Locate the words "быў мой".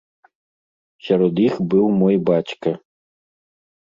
1.73-2.15